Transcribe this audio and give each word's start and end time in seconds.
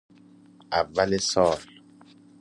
اول 0.79 1.11
سال 1.29 1.59